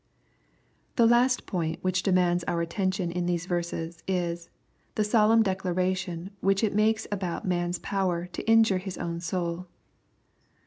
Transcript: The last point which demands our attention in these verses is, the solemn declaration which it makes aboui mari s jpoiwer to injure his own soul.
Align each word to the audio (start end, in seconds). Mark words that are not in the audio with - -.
The 0.95 1.05
last 1.05 1.45
point 1.45 1.77
which 1.83 2.01
demands 2.01 2.43
our 2.45 2.59
attention 2.59 3.11
in 3.11 3.27
these 3.27 3.45
verses 3.45 4.01
is, 4.07 4.49
the 4.95 5.03
solemn 5.03 5.43
declaration 5.43 6.31
which 6.39 6.63
it 6.63 6.73
makes 6.73 7.05
aboui 7.11 7.45
mari 7.45 7.69
s 7.69 7.77
jpoiwer 7.77 8.31
to 8.31 8.41
injure 8.49 8.79
his 8.79 8.97
own 8.97 9.19
soul. 9.19 9.67